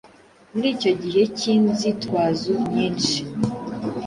Muri 0.53 0.67
icyo 0.75 0.91
gihe 1.01 1.21
cy’inzitwazo 1.37 2.53
nyinshi, 2.73 3.19